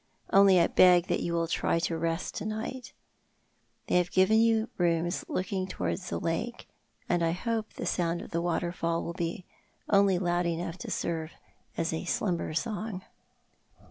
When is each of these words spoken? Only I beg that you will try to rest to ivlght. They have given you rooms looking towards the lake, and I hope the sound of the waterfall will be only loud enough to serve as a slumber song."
Only 0.33 0.59
I 0.59 0.65
beg 0.65 1.05
that 1.09 1.19
you 1.19 1.33
will 1.33 1.47
try 1.47 1.77
to 1.77 1.95
rest 1.95 2.33
to 2.37 2.43
ivlght. 2.45 2.91
They 3.85 3.97
have 3.97 4.09
given 4.09 4.39
you 4.39 4.67
rooms 4.79 5.23
looking 5.27 5.67
towards 5.67 6.09
the 6.09 6.19
lake, 6.19 6.67
and 7.07 7.23
I 7.23 7.33
hope 7.33 7.73
the 7.73 7.85
sound 7.85 8.23
of 8.23 8.31
the 8.31 8.41
waterfall 8.41 9.03
will 9.03 9.13
be 9.13 9.45
only 9.87 10.17
loud 10.17 10.47
enough 10.47 10.79
to 10.79 10.89
serve 10.89 11.33
as 11.77 11.93
a 11.93 12.05
slumber 12.05 12.51
song." 12.55 13.03